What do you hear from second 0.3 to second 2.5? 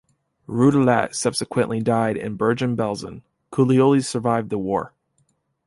Rudellat subsequently died in